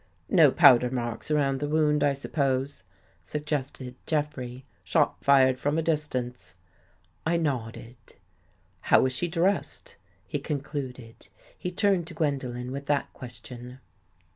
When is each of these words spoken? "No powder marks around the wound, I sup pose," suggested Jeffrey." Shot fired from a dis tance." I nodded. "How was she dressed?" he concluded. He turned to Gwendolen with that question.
"No 0.41 0.49
powder 0.49 0.89
marks 0.89 1.29
around 1.29 1.59
the 1.59 1.67
wound, 1.69 2.03
I 2.03 2.13
sup 2.13 2.31
pose," 2.31 2.83
suggested 3.21 3.93
Jeffrey." 4.07 4.65
Shot 4.83 5.23
fired 5.23 5.59
from 5.59 5.77
a 5.77 5.83
dis 5.83 6.07
tance." 6.07 6.55
I 7.23 7.37
nodded. 7.37 7.97
"How 8.89 9.01
was 9.01 9.13
she 9.13 9.27
dressed?" 9.27 9.97
he 10.25 10.39
concluded. 10.39 11.27
He 11.55 11.69
turned 11.69 12.07
to 12.07 12.15
Gwendolen 12.15 12.71
with 12.71 12.87
that 12.87 13.13
question. 13.13 13.77